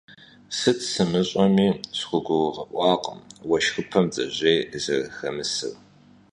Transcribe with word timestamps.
Сыт 0.57 0.79
сымыщӀэми 0.91 1.67
схугурыгъэӀуакъым 1.97 3.19
уэшхыпсым 3.49 4.05
бдзэжьей 4.07 4.59
зэрыхэмысыр. 4.83 5.73